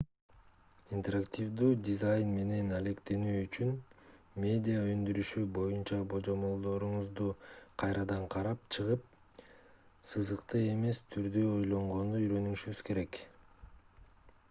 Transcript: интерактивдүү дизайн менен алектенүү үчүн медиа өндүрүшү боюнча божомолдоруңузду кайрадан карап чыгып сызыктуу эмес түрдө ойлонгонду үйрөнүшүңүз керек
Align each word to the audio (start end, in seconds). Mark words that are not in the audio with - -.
интерактивдүү 0.97 1.67
дизайн 1.87 2.29
менен 2.37 2.69
алектенүү 2.77 3.33
үчүн 3.41 3.73
медиа 4.45 4.79
өндүрүшү 4.93 5.43
боюнча 5.57 5.99
божомолдоруңузду 6.13 7.27
кайрадан 7.83 8.25
карап 8.37 8.63
чыгып 8.77 9.05
сызыктуу 10.13 10.63
эмес 10.71 11.03
түрдө 11.17 11.45
ойлонгонду 11.51 12.23
үйрөнүшүңүз 12.23 12.81
керек 12.89 13.21